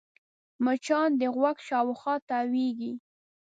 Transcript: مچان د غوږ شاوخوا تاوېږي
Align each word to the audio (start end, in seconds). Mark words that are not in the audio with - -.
مچان 0.63 1.09
د 1.19 1.21
غوږ 1.35 1.57
شاوخوا 1.67 2.15
تاوېږي 2.29 2.93